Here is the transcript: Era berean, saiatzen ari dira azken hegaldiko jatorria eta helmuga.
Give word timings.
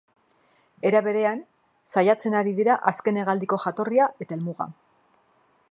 Era 0.89 1.01
berean, 1.07 1.43
saiatzen 1.93 2.37
ari 2.41 2.55
dira 2.61 2.77
azken 2.93 3.19
hegaldiko 3.25 3.59
jatorria 3.67 4.11
eta 4.27 4.39
helmuga. 4.39 4.71